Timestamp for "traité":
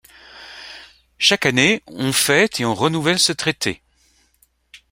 3.33-3.83